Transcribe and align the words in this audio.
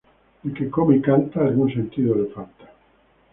El 0.47 0.53
que 0.59 0.65
come 0.77 0.95
y 0.97 1.01
canta 1.07 1.41
algún 1.41 1.71
sentido 1.71 2.15
le 2.15 2.25
falta 2.33 2.73